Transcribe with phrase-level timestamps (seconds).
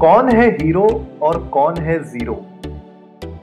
[0.00, 0.84] कौन है हीरो
[1.22, 2.34] और कौन है ज़ीरो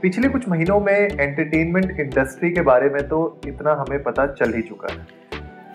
[0.01, 4.61] पिछले कुछ महीनों में एंटरटेनमेंट इंडस्ट्री के बारे में तो इतना हमें पता चल ही
[4.61, 5.05] चुका है।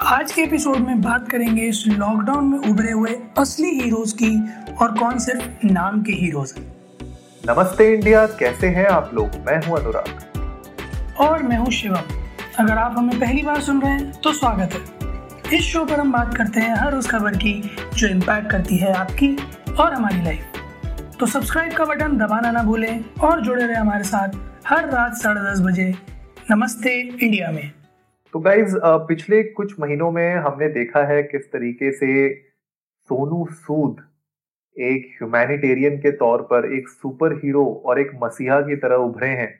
[0.06, 4.30] आज के एपिसोड में बात करेंगे इस लॉकडाउन में उभरे हुए असली हीरोज की
[4.74, 6.64] और कौन सिर्फ़ नाम के हीरोज हैं।
[7.44, 9.28] नमस्ते इंडिया कैसे हैं आप लोग?
[9.46, 12.02] मैं हूँ अनुराग। और मैं हूँ शिवम।
[12.58, 16.12] अगर आप हमें पहली बार सुन रहे हैं तो स्वागत है। इस शो पर हम
[16.12, 17.60] बात करते हैं हर उस खबर की
[17.94, 19.36] जो इम्पैक्ट करती है आपकी
[19.72, 20.52] और हमारी लाइफ
[21.20, 24.34] तो सब्सक्राइब का बटन दबाना ना भूलें और जुड़े रहे हमारे साथ
[24.66, 25.84] हर रात साढ़े दस बजे।
[26.50, 27.70] नमस्ते इंडिया में।
[28.32, 28.74] तो गाइज़
[29.08, 32.34] पिछले कुछ महीनों में हमने देखा है किस तरीके से
[33.08, 34.02] सोनू सूद
[34.76, 39.50] एक ह्यूमैनिटेरियन के तौर पर एक सुपर हीरो और एक मसीहा की तरह उभरे हैं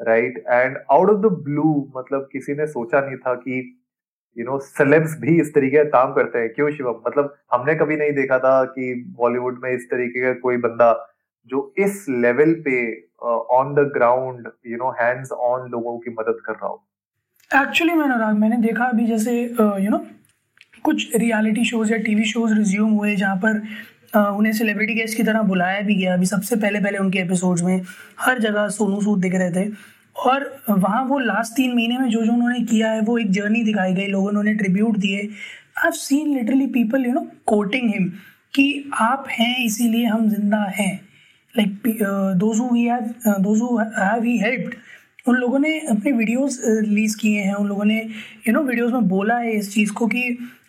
[0.00, 3.58] right and out of the blue मतलब किसी ने सोचा नहीं था कि
[4.36, 7.00] यू नो सेलेब्स भी इस तरीके का काम करते हैं। क्यों शिवम?
[7.06, 10.90] मतलब हमने कभी नहीं देखा था कि बॉलीवुड में इस तरीके का कोई बंदा
[11.50, 12.76] जो इस लेवल पे
[13.56, 16.82] on the ground you know hands on लोगों की मदद कर रहा हो।
[17.50, 20.04] एक्चुअली मैंने अनुराग मैंने देखा अभी जैसे यू नो
[20.84, 23.60] कुछ रियलिटी शोज़ या टीवी शोज़ रिज्यूम हुए जहाँ पर
[24.16, 27.62] uh, उन्हें सेलिब्रिटी गेस्ट की तरह बुलाया भी गया। अभी सबसे पहले पहले उनके एपिसोड्स
[27.62, 27.82] में
[28.20, 29.68] हर जगह सोनू सूद दिख रहे थे।
[30.16, 33.62] और वहाँ वो लास्ट तीन महीने में जो जो उन्होंने किया है, वो एक जर्नी
[33.64, 35.28] दिखाई गई, लोगों ने ट्रिब्यूट दिए।
[35.78, 38.08] I seen literally people you know quoting him
[38.54, 40.94] कि आप हैं, इसीलिए हम ज़िंदा हैं।
[41.54, 41.88] Like
[42.38, 42.60] those
[43.98, 44.74] have he helped
[45.28, 47.98] उन लोगों ने अपने वीडियोस रिलीज़ किए हैं। उन लोगों ने
[48.48, 50.22] यू नो वीडियोस में बोला है इस चीज़ को कि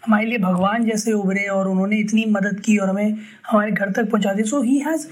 [0.06, 4.10] हमारे लिए भगवान जैसे उभरे और उन्होंने इतनी मदद की और हमें, हमारे घर तक
[4.12, 5.08] पहुँचा दी। So he has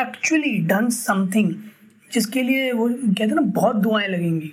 [0.00, 1.52] actually done something
[2.10, 4.52] जिसके लिए वो कहते हैं ना, बहुत दुआएँ लगेंगी।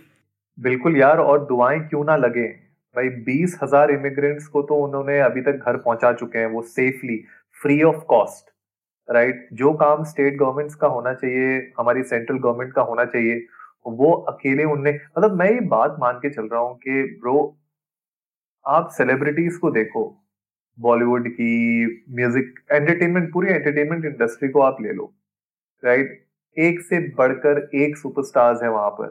[0.58, 2.48] बिल्कुल यार, और दुआएँ क्यों ना लगे?
[2.96, 7.18] भाई, बीस हज़ार इमिग्रेंट्स को तो उन्होंने अभी तक घर पहुँचा चुके हैं, वो safely
[7.58, 8.52] free of cost
[9.10, 13.46] right जो काम स्टेट गवर्नमेंट्स का होना चाहिए, हमारी सेंट्रल गवर्नमेंट का होना चाहिए,
[13.86, 17.58] वो अकेले उनने मतलब मैं ये बात मान के चल रहा हूँ कि ब्रो
[18.66, 20.04] आप सेलिब्रिटीज को देखो
[20.78, 25.14] बॉलीवुड की म्यूज़िक एंटरटेनमेंट पूरी एंटरटेनमेंट इंडस्ट्री को आप ले लो
[25.84, 26.23] राइट
[26.58, 29.10] एक से बढ़कर एक सुपरस्टार्स है वहाँ पर।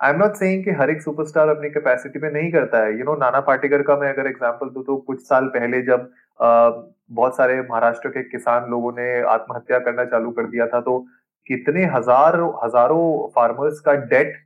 [0.00, 3.04] आई एम नॉट सेइंग कि हर एक सुपरस्टार अपनी कैपेसिटी में नहीं करता है। यू
[3.04, 7.60] नो नाना पाटेकर का मैं अगर एग्जांपल दूँ तो कुछ साल पहले जब बहुत सारे
[7.60, 10.98] महाराष्ट्र के किसान लोगों ने आत्महत्या करना चालू कर दिया था तो
[11.46, 14.36] कितने हज़ार, हज़ारों फार्मर्स का डेट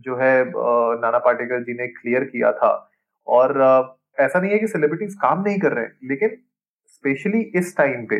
[0.00, 0.44] जो है
[1.00, 2.72] नाना पाटेकर जी ने क्लियर किया था।
[3.26, 3.58] और
[4.18, 6.36] ऐसा नहीं है कि सेलिब्रिटीज काम नहीं कर रहे लेकिन
[6.88, 8.18] स्पेशली इस टाइम पे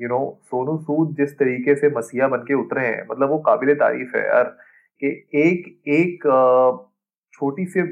[0.00, 3.74] यू नो सोनू सूद जिस तरीके से मसीहा बन के उतरे हैं मतलब वो काबिल
[3.76, 4.44] तारीफ़ है यार,
[5.02, 6.24] कि एक एक
[7.34, 7.82] छोटी से,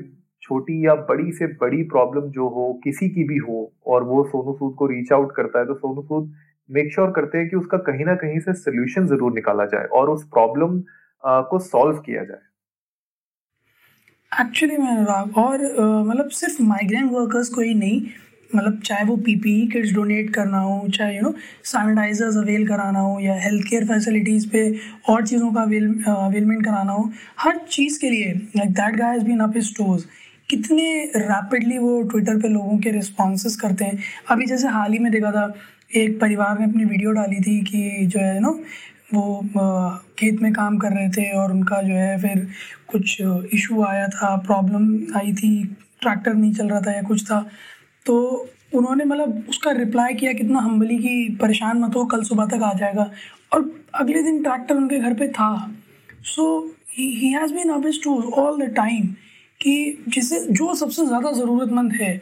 [0.42, 4.52] छोटी या बड़ी से बड़ी प्रॉब्लम जो हो, किसी की भी हो, और वो सोनू
[4.54, 6.34] सूद को रीच आउट करता है तो सोनू सूद
[6.70, 10.10] मेक श्योर करते हैं कि उसका कहीं ना कहीं से सोल्यूशन ज़रूर निकाला जाए और
[10.10, 10.80] उस प्रॉब्लम
[11.50, 12.44] को सॉल्व किया जाए।
[14.32, 15.62] एक्चुअली मैं अनुराग, और
[16.06, 18.00] मतलब सिर्फ़ माइग्रेंट वर्कर्स को ही नहीं
[18.54, 21.34] मतलब चाहे वो पीपीई किट्स डोनेट करना हो, चाहे यू नो
[21.64, 24.62] सैनिटाइजर्स अवेल कराना हो या हेल्थ केयर फैसिलिटीज़ पे
[25.08, 29.24] और चीज़ों का अवेल अवेलमेंट कराना हो, हर चीज़ के लिए like that guy has
[29.24, 30.06] been up stores
[30.50, 33.98] कितने रैपिडली वो ट्विटर पे लोगों के रिस्पॉन्स करते हैं।
[34.30, 35.52] अभी जैसे हाल ही में देखा था,
[35.96, 38.50] एक परिवार ने अपनी वीडियो डाली थी कि जो है नो
[39.14, 39.40] वो
[40.18, 42.46] खेत में काम कर रहे थे और उनका जो है फिर
[42.88, 43.20] कुछ
[43.54, 45.52] इशू आया था प्रॉब्लम आई थी
[46.02, 47.38] ट्रैक्टर नहीं चल रहा था या कुछ था।
[48.06, 52.62] तो उन्होंने मतलब उसका रिप्लाई किया कितना हम्बली की परेशान मत हो, कल सुबह तक
[52.62, 53.10] आ जाएगा।
[53.54, 55.50] और अगले दिन ट्रैक्टर उनके घर पे था।
[56.24, 56.44] So
[56.90, 59.06] he has been always to all the time
[59.60, 62.20] कि जिसे, जो सबसे ज़्यादा ज़रूरतमंद है,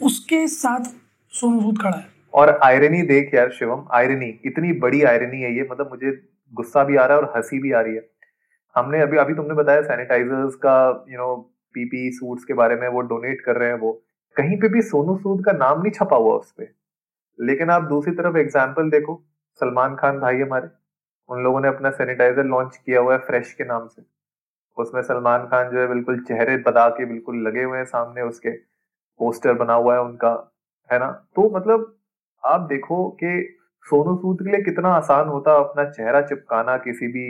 [0.00, 0.84] उसके साथ
[1.32, 5.66] सोनू सूद खड़ा है। और आयरनी देख यार शिवम आयरनी इतनी बड़ी आयरनी है ये।
[5.70, 6.10] मतलब मुझे
[6.52, 8.08] गुस्सा भी आ रहा है और हँसी भी आ रही है।
[8.76, 11.34] हमने अभी अभी तुमने बताया सैनिटाइजर्स का यू नो
[11.74, 14.00] पीपी सूट्स के बारे में, वो डोनेट कर रहे हैं वो।
[14.36, 16.74] कहीं पे भी सोनू सूद का नाम नहीं छपा हुआ उस पर
[17.38, 19.14] लेकिन आप दूसरी तरफ़ एग्ज़ाम्पल देखो,
[19.60, 20.68] सलमान खान भाई हमारे,
[21.28, 24.02] उन लोगों ने अपना सैनिटाइजर लॉन्च किया हुआ है फ्रेश के नाम से।
[24.76, 28.50] उसमें सलमान खान जो है बिल्कुल चेहरे बदा के बिल्कुल लगे हुए हैं सामने उसके
[29.20, 30.32] पोस्टर बना हुआ है उनका,
[30.90, 31.10] है ना?
[31.36, 31.94] तो मतलब
[32.44, 33.56] आप देखो कि
[33.86, 37.26] सोनू सूद के लिए कितना आसान होता अपना चेहरा चिपकाना किसी भी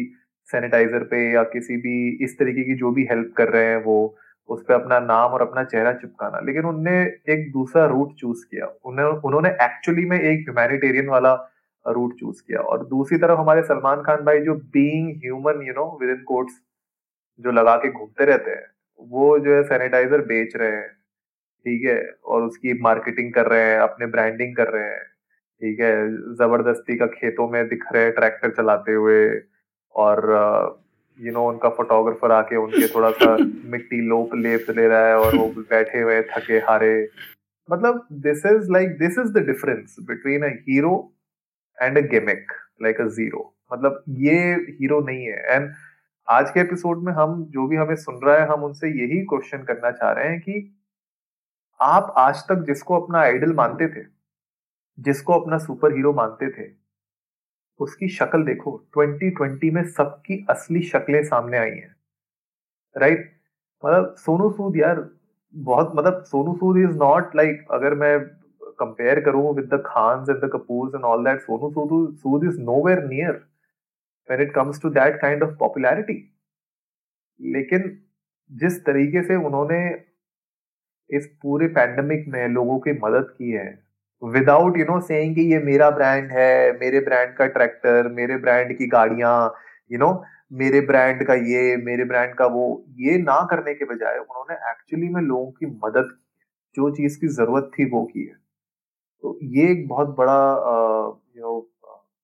[0.49, 3.99] सैनिटाइजर पे या किसी भी इस तरीके की जो भी हेल्प कर रहे हैं वो।
[4.51, 8.67] उस पर अपना नाम और अपना चेहरा चिपकाना। लेकिन उनने एक दूसरा रूट चूज़ किया।
[8.85, 11.35] उन्हें, उन्होंने एक्चुअली में एक ह्यूमैनिटेरियन वाला
[11.89, 15.99] रूट चूज़ किया। और दूसरी तरफ़ हमारे सलमान खान भाई जो being human you know
[16.01, 16.53] with in quotes
[17.41, 18.67] जो लगा के घूमते रहते हैं,
[19.01, 20.89] वो जो है सैनिटाइजर बेच रहे हैं।
[21.65, 22.11] ठीक है?
[22.25, 25.05] और उसकी मार्केटिंग कर रहे हैं, अपने ब्रांडिंग कर रहे हैं।
[25.61, 26.17] ठीक है?
[26.17, 29.43] ज़बरदस्ती का खेतों में दिख रहे ट्रैक्टर चलाते हुए।
[29.95, 30.21] और
[31.21, 33.37] यू नो उनका फोटोग्राफर आके उनके थोड़ा सा
[33.71, 36.93] मिट्टी लोप लेप ले रहा है और वो बैठे हुए थके हारे।
[37.69, 40.93] मतलब this is like this is the difference between a hero
[41.79, 42.53] and a gimmick
[42.83, 44.41] like a zero मतलब ये
[44.81, 45.71] हीरो नहीं है। एंड
[46.29, 49.63] आज के एपिसोड में हम जो भी हमें सुन रहा है हम उनसे यही क्वेश्चन
[49.63, 50.77] करना चाह रहे हैं कि
[51.81, 54.05] आप आज तक जिसको अपना आइडल मानते थे
[54.99, 56.69] जिसको अपना सुपर हीरो मानते थे
[57.81, 61.95] उसकी शक्ल देखो। 2020 में सबकी असली शक्लें सामने आई हैं।
[62.97, 63.31] राइट
[63.83, 65.09] मतलब सोनू सूद यार,
[65.55, 68.19] बहुत मतलब Sonu Sood is not like अगर मैं
[68.79, 72.61] कंपेयर करूँ with the Khans and the Kapoors and all that Sonu Sood Sood is
[72.61, 73.33] nowhere near
[74.29, 76.19] when it comes to that kind of popularity
[77.41, 77.91] लेकिन
[78.51, 79.81] जिस तरीके से उन्होंने
[81.11, 83.69] इस पूरे पैंडमिक में लोगों की मदद की है
[84.23, 88.77] विदाउट यू नो सेइंग कि ये मेरा ब्रांड है, मेरे ब्रांड का ट्रैक्टर मेरे ब्रांड
[88.79, 89.55] की गाड़ियाँ
[89.91, 90.13] यू नो
[90.53, 95.09] मेरे ब्रांड का ये, मेरे ब्रांड का वो, ये ना करने के बजाय उन्होंने एक्चुअली
[95.09, 96.19] में लोगों की मदद की
[96.77, 98.35] जो चीज़ की ज़रूरत थी वो की है।
[99.23, 100.39] तो ये एक बहुत बड़ा
[101.37, 101.69] यू नो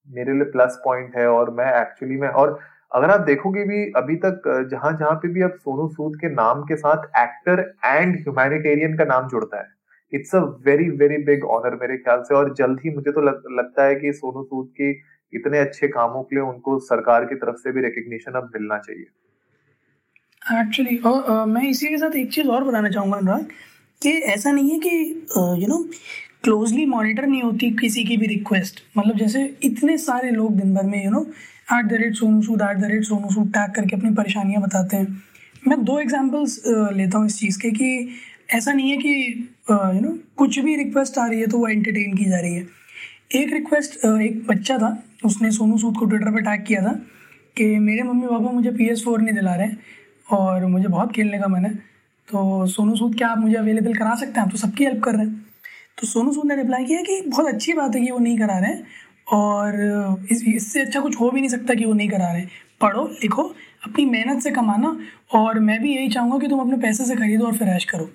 [0.09, 2.59] मेरे लिए प्लस पॉइंट है और मैं एक्चुअली में, और
[2.93, 6.63] अगर आप देखोगे भी अभी तक जहाँ जहाँ पे भी अब सोनू सूद के नाम
[6.65, 9.75] के साथ एक्टर एंड ह्यूमैनिटेरियन का नाम जुड़ता है
[10.13, 13.43] it's a very very big honour मेरे ख्याल से और जल्द ही मुझे तो लग,
[13.59, 14.91] लगता है कि सोनू सूद की
[15.33, 19.07] इतने अच्छे कामों के लिए उनको सरकार की तरफ़ से भी रिकग्निशन अब मिलना चाहिए।
[20.43, 23.49] एक्चुअली और मैं इसी के साथ एक चीज़ और बताना चाहूँगा अनुराग
[24.03, 24.91] कि ऐसा नहीं है कि
[25.63, 25.83] यू नो
[26.45, 30.87] क्लोजली मॉनिटर नहीं होती किसी की भी रिक्वेस्ट मतलब जैसे इतने सारे लोग दिन भर
[30.87, 31.23] में you know
[31.73, 34.97] at the rate Sonu Sood at the rate Sonu Sood tag करके अपनी परेशानियाँ बताते
[34.97, 35.23] हैं।
[35.69, 37.89] मैं दो एग्जांपल्स लेता हूँ इस चीज़ के कि
[38.49, 39.11] ऐसा नहीं है कि
[39.71, 42.67] यू नो कुछ भी रिक्वेस्ट आ रही है तो वो एंटरटेन की जा रही है।
[43.35, 46.93] एक रिक्वेस्ट एक बच्चा था, उसने सोनू सूद को ट्विटर पर टैग किया था
[47.57, 49.69] कि मेरे मम्मी पापा मुझे पी एस फोर नहीं दिला रहे
[50.29, 51.75] और मुझे बहुत खेलने का मन है
[52.29, 54.47] तो सोनू सूद क्या आप मुझे अवेलेबल करा सकते हैं?
[54.47, 55.45] आप तो सबकी हेल्प कर रहे हैं।
[55.99, 58.59] तो सोनू सूद ने रिप्लाई किया कि बहुत अच्छी बात है कि वो नहीं करा
[58.59, 58.85] रहे हैं
[59.33, 62.51] और इस, इससे अच्छा कुछ हो भी नहीं सकता कि वो नहीं करा रहे हैं।
[62.81, 63.43] पढ़ो, लिखो,
[63.85, 64.97] अपनी मेहनत से कमाना
[65.35, 68.09] और मैं भी यही चाहूँगा कि तुम अपने पैसे से खरीदो और फिर ऐश करो।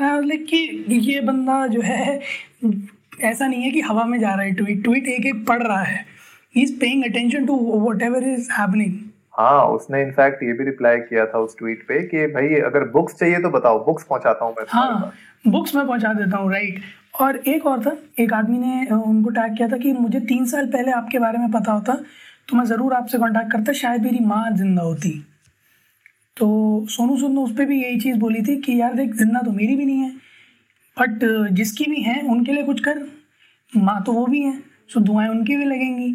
[0.00, 2.20] लाइक कि ये बंदा जो है
[3.24, 5.82] ऐसा नहीं है कि हवा में जा रहा है ट्वीट ट्वीट एक एक पढ़ रहा
[5.82, 6.04] है।
[6.54, 7.56] He is paying attention to
[8.02, 8.98] whatever is happening
[9.38, 13.14] हाँ उसने इनफैक्ट ये भी रिप्लाई किया था उस ट्वीट पे कि भाई अगर बुक्स
[13.14, 15.12] चाहिए तो बताओ बुक्स पहुंचाता हूँ मैं हाँ
[15.46, 16.80] बुक्स मैं पहुँचा देता हूँ राइट
[17.20, 20.66] और एक और था एक आदमी ने उनको टैग किया था कि मुझे तीन साल
[20.66, 21.94] पहले आपके बारे में पता होता
[22.48, 25.10] तो मैं ज़रूर आपसे कांटेक्ट करता शायद मेरी माँ ज़िंदा होती।
[26.36, 29.40] तो सोनू सूद ने उस पर भी यही चीज़ बोली थी कि यार देख ज़िंदा
[29.42, 30.10] तो मेरी भी नहीं है
[30.96, 33.04] बट जिसकी भी है उनके लिए कुछ कर।
[33.72, 36.12] माँ तो वो भी हैं सो दुआएँ उनकी भी लगेंगी।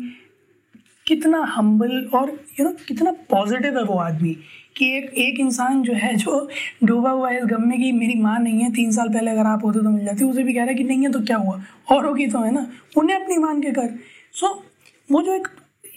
[1.07, 2.29] कितना हम्बल और
[2.59, 4.33] यू नो कितना पॉजिटिव है वो आदमी
[4.77, 6.47] कि एक एक इंसान जो है जो
[6.83, 9.47] डूबा हुआ है इस गम में कि मेरी माँ नहीं है तीन साल पहले अगर
[9.47, 11.37] आप होते तो मिल जाती उसे भी कह रहा है कि नहीं है तो क्या
[11.37, 11.61] हुआ?
[11.91, 12.65] और होगी तो है ना?
[12.97, 13.89] उन्हें अपनी मान के कर।
[14.33, 14.61] सो so,
[15.09, 15.47] वो जो एक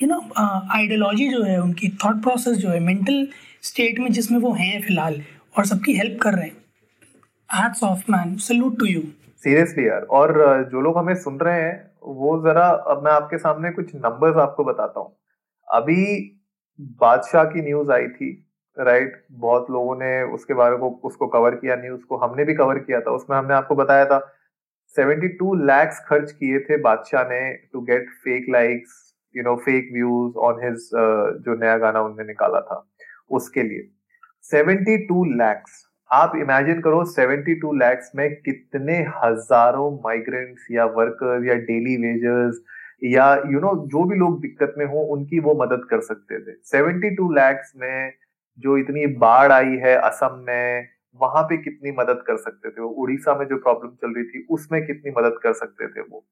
[0.02, 3.26] यू नो आइडियोलॉजी जो है उनकी थॉट प्रोसेस जो है मेंटल
[3.64, 5.20] स्टेट में जिसमें वो हैं फ़िलहाल
[5.58, 6.56] और सबकी हेल्प कर रहे हैं।
[7.50, 9.00] Hats off man salute to you
[9.42, 10.02] seriously यार.
[10.10, 10.32] और
[10.72, 14.64] जो लोग हमें सुन रहे हैं, वो जरा, अब मैं आपके सामने कुछ नंबर्स आपको
[14.64, 15.16] बताता हूँ।
[15.68, 16.04] अभी
[17.00, 18.30] बादशाह की न्यूज़ आई थी
[18.76, 22.78] राइट बहुत लोगों ने उसके बारे को, उसको कवर किया न्यूज़ को हमने भी कवर
[22.78, 24.18] किया था। उसमें हमने आपको बताया था
[24.96, 27.40] 72 लैक्स खर्च किए थे बादशाह ने
[27.72, 29.02] to get fake likes
[29.34, 30.88] you know fake views on his
[31.44, 32.84] जो नया गाना उन्होंने निकाला था।
[33.30, 33.88] उसके लिए।
[34.44, 41.96] 72 लैक्स आप इमेजिन करो 72 लैक्स में कितने हज़ारों माइग्रेंट्स या वर्कर्स या डेली
[41.96, 42.60] वेजर्स
[43.04, 46.00] या यू you नो know, जो भी लोग दिक्कत में हो उनकी वो मदद कर
[46.00, 48.12] सकते थे। 72 लैक्स में
[48.58, 50.88] जो इतनी बाढ़ आई है असम में
[51.20, 52.88] वहाँ पे कितनी मदद कर सकते थे वो?
[52.88, 56.24] उड़ीसा में जो प्रॉब्लम चल रही थी उसमें कितनी मदद कर सकते थे वो?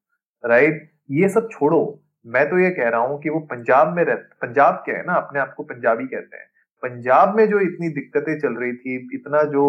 [0.44, 4.46] राइट ये सब छोड़ो। मैं तो ये कह रहा हूँ कि वो पंजाब में रहते
[4.46, 5.14] पंजाब के है ना?
[5.14, 6.46] अपने आप को पंजाबी कहते हैं।
[6.82, 9.64] पंजाब में जो इतनी दिक्कतें चल रही थी, इतना जो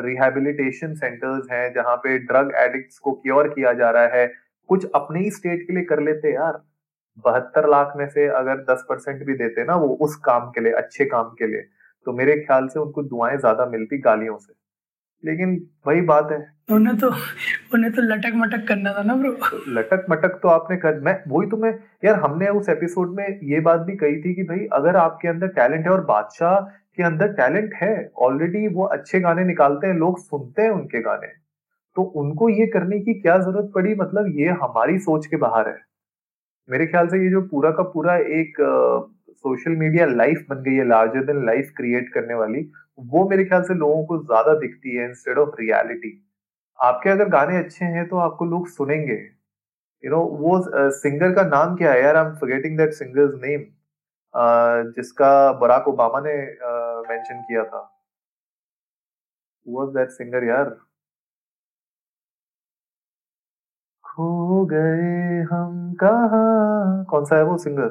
[0.00, 4.26] रिहेबिलिटेशन सेंटर्स हैं, जहाँ पे ड्रग एडिक्ट्स को क्योर किया जा रहा है,
[4.68, 6.62] कुछ अपने ही स्टेट के लिए कर लेते यार।
[7.24, 10.72] बहत्तर लाख में से अगर दस परसेंट भी देते ना वो उस काम के लिए,
[10.74, 11.62] अच्छे काम के लिए
[12.06, 14.52] तो मेरे ख्याल से उनको दुआएँ ज़्यादा मिलती गालियों से।
[15.24, 16.38] लेकिन वही बात है।
[16.70, 17.08] उन्हें तो
[17.74, 19.30] उन्हें तो लटक मटक करना था ना ब्रो
[19.68, 21.72] लटक मटक तो आपने कर मैं वही तो मैं
[22.04, 25.48] यार हमने उस एपिसोड में ये बात भी कही थी कि भाई अगर आपके अंदर
[25.56, 30.18] टैलेंट है और बादशाह के अंदर टैलेंट है ऑलरेडी वो अच्छे गाने निकालते हैं लोग
[30.18, 31.26] सुनते हैं उनके गाने।
[31.96, 33.94] तो उनको ये करने की क्या ज़रूरत पड़ी?
[33.94, 35.78] मतलब ये हमारी सोच के बाहर है।
[36.68, 38.56] मेरे ख्याल से ये जो पूरा का पूरा एक
[39.30, 42.60] सोशल मीडिया लाइफ बन गई है लार्जर देन लाइफ क्रिएट करने वाली
[42.98, 46.12] वो मेरे ख्याल से लोगों को ज़्यादा दिखती है इंस्टेड ऑफ़ रियलिटी
[46.78, 49.14] आपके अगर गाने अच्छे हैं तो आपको लोग सुनेंगे।
[50.04, 52.16] यू नो वो सिंगर का नाम क्या है यार?
[52.16, 53.64] I am forgetting that singer's name
[54.94, 56.34] जिसका बराक ओबामा ने
[57.08, 57.80] मेंशन किया था।
[59.66, 60.68] वाज दैट सिंगर यार?
[64.04, 66.42] खो गए हम कहा?
[67.10, 67.88] कौन सा है वो सिंगर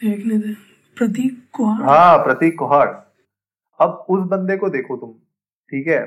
[0.00, 0.54] देखने दे।
[0.96, 2.88] प्रतीक कुहाड़। हाँ प्रतीक कुहाड़।
[3.78, 5.12] अब उस बंदे को देखो तुम,
[5.72, 6.00] ठीक है?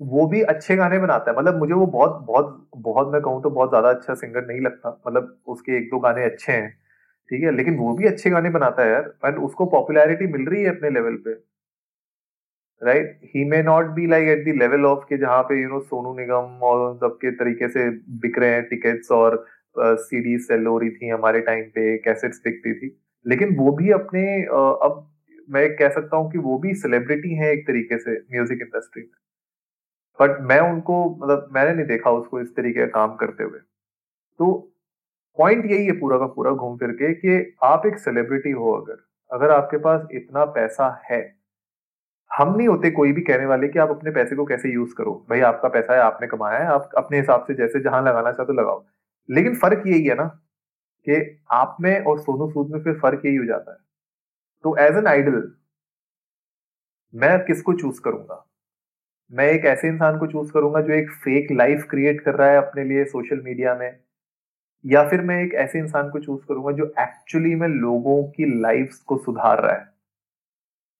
[0.00, 3.50] वो भी अच्छे गाने बनाता है। मतलब मुझे वो बहुत बहुत बहुत मैं कहूँ तो
[3.50, 6.70] बहुत ज़्यादा अच्छा सिंगर नहीं लगता। मतलब उसके एक दो गाने अच्छे हैं,
[7.30, 7.50] ठीक है?
[7.52, 11.16] लेकिन वो भी अच्छे गाने बनाता है यार। उसको पॉपुलैरिटी मिल रही है अपने लेवल
[11.26, 11.34] पे।
[12.82, 15.80] Right he may not be like at the level of के जहाँ पे यू नो
[15.82, 17.88] सोनू निगम और उन सबके तरीके से
[18.20, 19.44] बिक रहे हैं टिकट्स और
[19.76, 24.24] सीडी सेल हो रही थी हमारे टाइम पे कैसेट्स बिकती थी। लेकिन वो भी अपने
[24.44, 25.08] अब
[25.52, 29.10] मैं कह सकता हूँ कि वो भी सेलिब्रिटी हैं एक तरीके से म्यूज़िक इंडस्ट्री में।
[30.18, 33.58] बट मैं उनको मतलब मैंने नहीं देखा उसको इस तरीके का काम करते हुए।
[34.40, 34.52] तो
[35.38, 39.04] पॉइंट यही है पूरा का पूरा घूम फिर के कि आप एक सेलिब्रिटी हो अगर
[39.30, 41.20] अगर आपके पास इतना पैसा है,
[42.30, 45.14] हम नहीं होते कोई भी कहने वाले कि आप अपने पैसे को कैसे यूज़ करो।
[45.30, 48.52] भाई आपका पैसा है, आपने कमाया है, आप अपने हिसाब से जैसे जहाँ लगाना चाहते
[48.52, 48.84] लगाओ।
[49.28, 50.24] लेकिन फ़र्क यही है ना
[51.06, 53.78] कि आप में और सोनू सूद में फिर फ़र्क यही हो जाता है।
[54.64, 55.42] तो एज एन आइडल
[57.14, 58.44] मैं किसको चूज़ करूँगा?
[59.32, 62.56] मैं एक ऐसे इंसान को चूज़ करूँगा जो एक फेक लाइफ क्रिएट कर रहा है
[62.56, 63.98] अपने लिए सोशल मीडिया में,
[64.84, 68.94] या फिर मैं एक ऐसे इंसान को चूज़ करूँगा जो एक्चुअली में लोगों की लाइफ
[69.06, 69.84] को सुधार रहा है।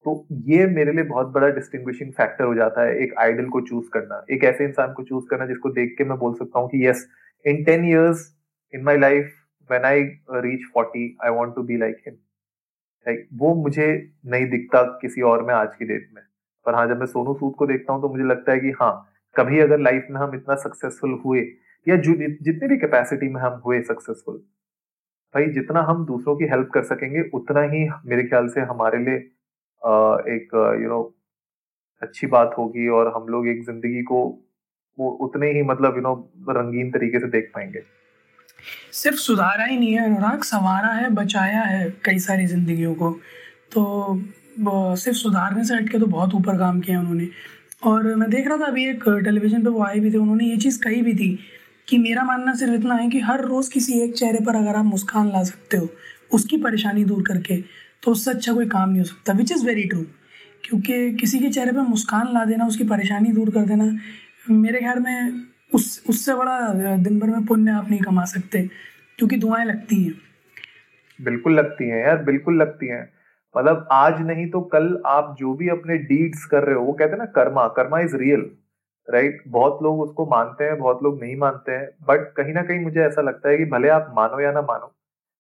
[0.07, 3.89] तो ये मेरे लिए बहुत बड़ा डिस्टिंग्विशिंग फैक्टर हो जाता है एक आइडल को चूज़
[3.93, 6.87] करना, एक ऐसे इंसान को चूज़ करना जिसको देख के मैं बोल सकता हूँ कि
[6.87, 7.07] yes
[7.45, 8.27] in ten years
[8.73, 9.33] in my life
[9.71, 10.03] when I
[10.41, 12.17] reach forty I want to be like him
[13.07, 13.87] like वो मुझे
[14.27, 16.23] नहीं दिखता किसी और में आज की डेट में।
[16.67, 18.93] पर हाँ जब मैं सोनू सूद को देखता हूँ तो मुझे लगता है कि हाँ
[19.37, 21.41] कभी अगर लाइफ में हम इतना सक्सेसफुल हुए,
[21.87, 24.43] या जितनी भी कैपेसिटी में हम हुए सक्सेसफुल
[25.35, 29.17] भाई, जितना हम दूसरों की हेल्प कर सकेंगे, उतना ही मेरे ख्याल से हमारे लिए
[30.31, 31.03] एक यू नो
[32.03, 34.21] अच्छी बात होगी और हम लोग एक ज़िंदगी को,
[34.99, 36.15] वो उतने ही मतलब यू नो
[36.51, 37.83] रंगीन तरीके से देख पाएँगे।
[38.93, 43.11] सिर्फ़ सुधारा ही नहीं है अनुराग, संवारा है, बचाया है कई सारी जिंदगियों को।
[43.73, 47.29] तो सिर्फ़ सुधारने से हट के तो बहुत ऊपर काम किया उन्होंने।
[47.83, 50.57] और मैं देख रहा था अभी एक टेलीविज़न पे वो आए भी थे, उन्होंने ये
[50.59, 51.39] चीज़ कही भी थी
[51.89, 54.85] कि मेरा मानना सिर्फ़ इतना है कि हर रोज़ किसी एक चेहरे पर अगर आप
[54.87, 55.89] मुस्कान ला सकते हो,
[56.33, 57.57] उसकी परेशानी दूर करके
[58.03, 60.01] तो उससे अच्छा कोई काम नहीं हो सकता विच इज़ वेरी ट्रू
[60.65, 63.85] क्योंकि किसी के चेहरे पर मुस्कान ला देना, उसकी परेशानी दूर कर देना,
[64.51, 65.43] मेरे ख्याल में
[65.75, 68.63] उस, उससे बड़ा दिन भर में पुण्य आप नहीं कमा सकते,
[69.19, 70.15] क्योंकि दुआएँ लगती हैं।
[71.19, 73.03] बिल्कुल लगती हैं यार, बिल्कुल लगती हैं।
[73.55, 77.11] मतलब आज नहीं तो कल आप जो भी अपने डीड्स कर रहे हो, वो कहते
[77.13, 78.51] हैं ना, karma karma is real
[79.09, 82.81] right बहुत लोग उसको मानते हैं, बहुत लोग नहीं मानते हैं बट कहीं ना कहीं
[82.81, 84.93] मुझे ऐसा लगता है कि भले आप मानो या ना मानो,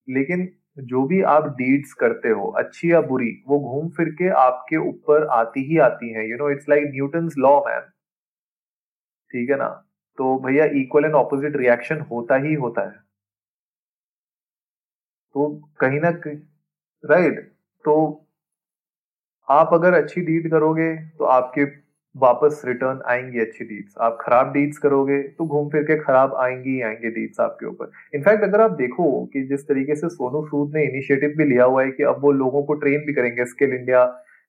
[0.09, 0.49] लेकिन
[0.79, 5.27] जो भी आप डीड्स करते हो, अच्छी या बुरी, वो घूम फिर के आपके ऊपर
[5.33, 7.81] आती ही आती है। You know it's like Newton law man
[9.31, 9.69] ठीक है ना?
[10.19, 13.01] तो भैया इक्वल एंड ऑपोजिट रिएक्शन होता ही होता है।
[15.35, 15.49] तो
[15.81, 16.11] कहीं ना
[17.05, 17.41] राइट
[17.85, 17.95] तो
[19.49, 21.65] आप अगर अच्छी डीड करोगे तो आपके
[22.15, 26.81] वापस रिटर्न आएँगी अच्छी डीड्स आप खराब डीड्स करोगे तो घूम फिर के खराब आएँगी
[26.83, 30.85] आएँगे डीड्स आपके ऊपर। इनफैक्ट अगर आप देखो कि जिस तरीके से सोनू सूद ने
[30.85, 34.05] इनिशिएटिव भी लिया हुआ है कि अब वो लोगों को ट्रेन भी करेंगे स्किल इंडिया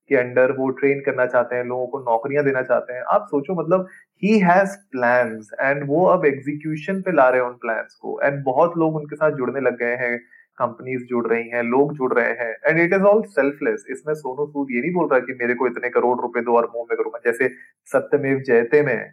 [0.10, 3.54] के अंडर वो ट्रेन करना चाहते हैं, लोगों को नौकरियाँ देना चाहते हैं। आप सोचो
[3.56, 3.88] मतलब
[4.24, 8.20] ही हैज़ प्लान्स एंड वो अब एग्जीक्यूशन पे ला रहे हैं उन प्लान्स को.
[8.22, 10.18] एंड बहुत लोग उनके साथ जुड़ने लग गए हैं
[10.58, 12.56] कंपनीज़ जुड़ रही हैं, लोग जुड़ रहे हैं.
[12.66, 15.68] And it is all selfless इसमें सोनू सूद ये नहीं बोल रहा कि मेरे को
[15.68, 17.48] इतने करोड़ रुपए दो और मुँह में करूँगा जैसे
[17.88, 19.12] सत्यमेव जयते में,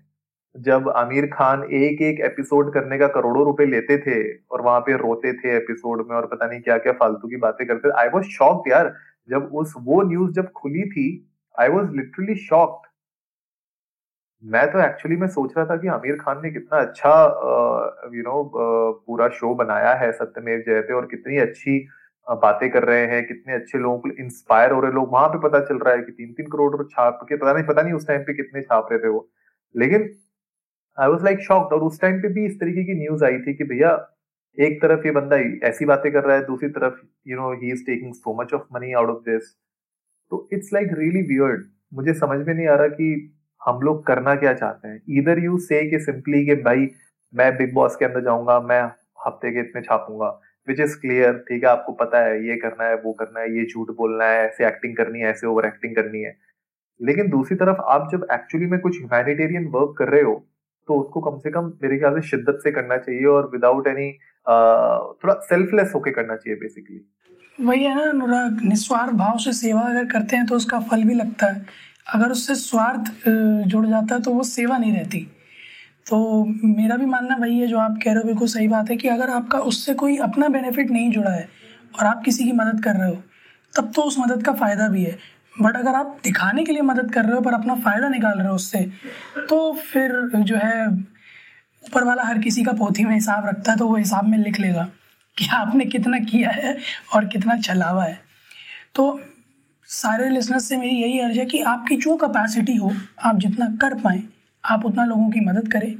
[0.54, 4.96] जब आमिर खान एक एक एपिसोड करने का करोड़ों रुपए लेते थे और वहाँ पे
[4.98, 8.28] रोते थे एपिसोड में और पता नहीं क्या क्या फालतू की बातें करते आई वॉज़
[8.28, 8.94] शॉक्ड यार.
[9.28, 11.06] जब उस वो न्यूज़ जब खुली थी
[11.54, 12.88] आई वॉज़ लिटरली शॉक्ड
[14.44, 17.10] मैं तो एक्चुअली मैं सोच रहा था कि आमिर खान ने कितना अच्छा
[18.14, 18.42] यू नो
[19.06, 21.78] पूरा शो बनाया है सत्यमेव जयते और कितनी अच्छी
[22.26, 25.60] बातें कर रहे हैं, कितने अच्छे लोगों को इंस्पायर हो रहे लोग वहाँ पे पता
[25.66, 28.22] चल रहा है कि तीन तीन करोड़ छाप के, पता नहीं पता नहीं उस टाइम
[28.24, 29.28] पे कितने छाप रहे थे वो।
[29.74, 30.08] लेकिन
[30.98, 33.54] आई वॉज़ लाइक शॉक्ड और उस टाइम पे भी इस तरीके की न्यूज़ आई थी
[33.54, 33.90] कि भैया,
[34.58, 35.36] एक तरफ़ ये बंदा
[35.68, 38.62] ऐसी बातें कर रहा है, दूसरी तरफ़ you know he is taking so much of
[38.74, 39.52] money out of this
[40.32, 44.34] तो इट्स लाइक रियली वियर्ड मुझे समझ में नहीं आ रहा कि हम लोग करना
[44.34, 45.00] क्या चाहते हैं?
[45.10, 46.86] इधर यू से कि सिंपली कि भाई,
[47.34, 48.82] मैं बिग बॉस के अंदर जाऊँगा, मैं
[49.26, 50.28] हफ़्ते के इतने छापूँगा
[50.68, 53.64] विच इज़ क्लियर ठीक है, आपको पता है, ये करना है, वो करना है, ये
[53.66, 56.36] झूठ बोलना है, ऐसे एक्टिंग करनी है, ऐसे ओवर एक्टिंग करनी है।
[57.00, 60.34] लेकिन दूसरी तरफ़ आप जब एक्चुअली में कुछ ह्यूमैनिटेरियन वर्क कर रहे हो
[60.88, 64.10] तो उसको कम से कम मेरे ख्याल से शिद्दत से करना चाहिए और विदाउट एनी
[65.16, 67.00] थोड़ा सेल्फलेस होके करना चाहिए बेसिकली
[67.58, 71.14] वही है ना, अनुराग, निस्वार्थ भाव से सेवा अगर करते हैं तो उसका फल भी
[71.14, 71.64] लगता है।
[72.10, 73.12] अगर उससे स्वार्थ
[73.66, 75.26] जुड़ जाता है तो वो सेवा नहीं रहती।
[76.06, 78.96] तो मेरा भी मानना वही है जो आप कह रहे हो, बिल्कुल सही बात है
[78.96, 81.48] कि अगर आपका उससे कोई अपना बेनिफिट नहीं जुड़ा है
[81.94, 83.22] और आप किसी की मदद कर रहे हो,
[83.72, 85.18] तब तो उस मदद का फ़ायदा भी है।
[85.54, 88.48] बट अगर आप दिखाने के लिए मदद कर रहे हो, पर अपना फ़ायदा निकाल रहे
[88.48, 88.78] हो उससे
[89.40, 90.86] तो फिर जो है,
[91.84, 94.60] ऊपर वाला हर किसी का पोथी में हिसाब रखता है तो वो हिसाब में लिख
[94.60, 94.88] लेगा
[95.36, 96.76] कि आपने कितना किया है
[97.14, 98.18] और कितना चलावा है।
[98.94, 99.20] तो
[99.92, 102.92] सारे लिसनर्स से मेरी यही अर्ज़ है कि आपकी जो कैपेसिटी हो,
[103.24, 104.22] आप जितना कर पाएँ,
[104.64, 105.96] आप उतना लोगों की मदद करें।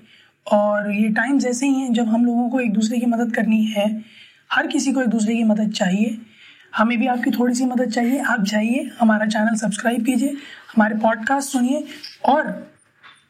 [0.53, 3.65] और ये टाइम्स ऐसे ही हैं जब हम लोगों को एक दूसरे की मदद करनी
[3.65, 4.05] है।
[4.53, 6.19] हर किसी को एक दूसरे की मदद चाहिए।
[6.77, 10.29] हमें भी आपकी थोड़ी सी मदद चाहिए। आप जाइए, हमारा चैनल सब्सक्राइब कीजिए,
[10.77, 11.85] हमारे पॉडकास्ट सुनिए।
[12.25, 12.73] और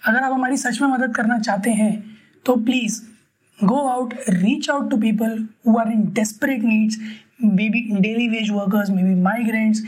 [0.07, 3.02] अगर आप हमारी सच में मदद करना चाहते हैं तो please
[3.64, 4.12] go go out,
[4.45, 5.33] reach out to people
[5.64, 6.95] who are in desperate needs
[7.45, 9.79] maybe daily wage workers, maybe migrants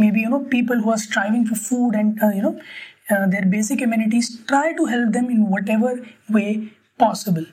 [0.00, 2.54] maybe you know people who are striving for food and uh, you know
[3.12, 5.94] uh, their basic amenities try to help them in whatever
[6.36, 6.50] way
[7.04, 7.46] possible.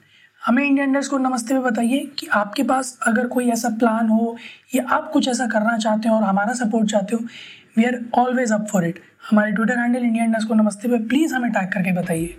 [0.45, 4.35] हमें इंडियनर्स को नमस्ते में बताइए कि आपके पास अगर कोई ऐसा प्लान हो
[4.75, 7.25] या आप कुछ ऐसा करना चाहते हो और हमारा सपोर्ट चाहते हो
[7.77, 8.99] we are always up for it
[9.29, 12.35] हमारे ट्विटर हैंडल इंडियनर्स को नमस्ते पे प्लीज़ हमें टैग करके बताइए।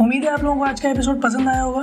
[0.00, 1.82] उम्मीद है आप लोगों को आज का एपिसोड पसंद आया होगा।